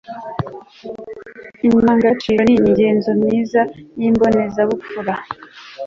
[1.65, 3.61] indangagaciro ni imigenzo myiza
[3.99, 5.13] y'imbonezabupfura